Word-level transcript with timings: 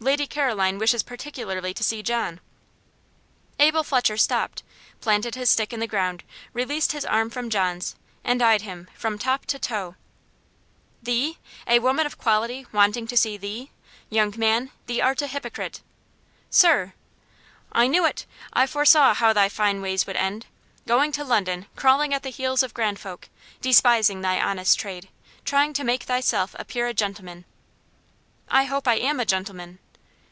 "Lady 0.00 0.26
Caroline 0.26 0.76
wishes 0.76 1.02
particularly 1.02 1.72
to 1.72 1.82
see 1.82 2.02
John." 2.02 2.38
Abel 3.58 3.82
Fletcher 3.82 4.18
stopped, 4.18 4.62
planted 5.00 5.34
his 5.34 5.48
stick 5.48 5.72
in 5.72 5.80
the 5.80 5.86
ground, 5.86 6.24
released 6.52 6.92
his 6.92 7.06
arm 7.06 7.30
from 7.30 7.48
John's, 7.48 7.96
and 8.22 8.42
eyed 8.42 8.60
him 8.60 8.90
from 8.94 9.18
top 9.18 9.46
to 9.46 9.58
toe. 9.58 9.96
"Thee? 11.02 11.38
a 11.66 11.78
woman 11.78 12.04
of 12.04 12.18
quality 12.18 12.66
wanting 12.70 13.06
to 13.06 13.16
see 13.16 13.38
THEE? 13.38 13.70
Young 14.10 14.34
man, 14.36 14.72
thee 14.84 15.00
art 15.00 15.22
a 15.22 15.26
hypocrite." 15.26 15.80
"Sir!" 16.50 16.92
"I 17.72 17.86
knew 17.86 18.04
it! 18.04 18.26
I 18.52 18.66
foresaw 18.66 19.14
how 19.14 19.32
thy 19.32 19.48
fine 19.48 19.80
ways 19.80 20.06
would 20.06 20.16
end! 20.16 20.44
Going 20.86 21.12
to 21.12 21.24
London 21.24 21.64
crawling 21.76 22.12
at 22.12 22.22
the 22.22 22.28
heels 22.28 22.62
of 22.62 22.74
grand 22.74 22.98
folk 22.98 23.30
despising 23.62 24.20
thy 24.20 24.38
honest 24.38 24.78
trade 24.78 25.08
trying 25.46 25.72
to 25.72 25.82
make 25.82 26.02
thyself 26.02 26.54
appear 26.58 26.86
a 26.86 26.92
gentleman!" 26.92 27.46
"I 28.50 28.64
hope 28.64 28.86
I 28.86 28.96
am 28.96 29.18
a 29.18 29.24
gentleman." 29.24 29.78